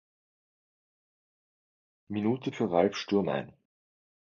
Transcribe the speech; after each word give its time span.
Minute 2.07 2.51
für 2.51 2.71
Ralf 2.71 2.95
Sturm 2.95 3.29
ein. 3.29 3.53